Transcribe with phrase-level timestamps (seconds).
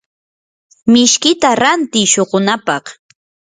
[0.91, 2.85] mishkita rantiiy shuqunapaq.